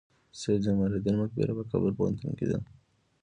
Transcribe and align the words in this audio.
سید 0.39 0.59
جمال 0.65 0.91
الدین 0.95 1.15
مقبره 1.21 1.53
په 1.57 1.63
کابل 1.71 1.91
پوهنتون 1.97 2.31
کې 2.37 2.45
ده؟ 2.51 2.57